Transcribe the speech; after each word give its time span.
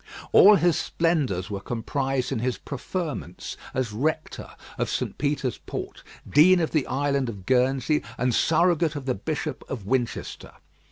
All 0.31 0.55
his 0.55 0.79
splendours 0.79 1.51
were 1.51 1.59
comprised 1.59 2.31
in 2.31 2.39
his 2.39 2.57
preferments 2.57 3.55
as 3.71 3.91
Rector 3.91 4.49
of 4.79 4.89
St. 4.89 5.15
Peter's 5.19 5.59
Port, 5.59 6.01
Dean 6.27 6.59
of 6.59 6.71
the 6.71 6.87
Island 6.87 7.29
of 7.29 7.45
Guernsey, 7.45 8.01
and 8.17 8.33
Surrogate 8.33 8.95
of 8.95 9.05
the 9.05 9.13
Bishop 9.13 9.63
of 9.69 9.85
Winchester. 9.85 10.53